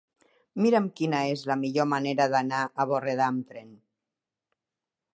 [0.65, 3.73] Mira'm quina és la millor manera d'anar a Borredà amb tren.